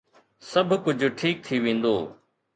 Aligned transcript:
سڀ 0.51 0.69
ڪجھ 0.85 1.05
ٺيڪ 1.17 1.37
ٿي 1.45 1.55
ويندو 1.63 1.95